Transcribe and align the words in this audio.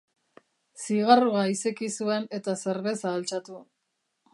Zigarroa 0.85 1.43
izeki 1.57 1.91
zuen 2.01 2.27
eta 2.39 2.59
zerbeza 2.65 3.13
altxatu. 3.21 3.63